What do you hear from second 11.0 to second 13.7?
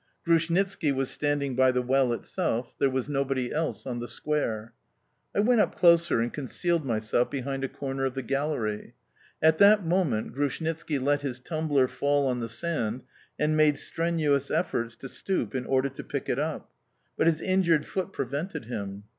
his tumbler fall on the sand and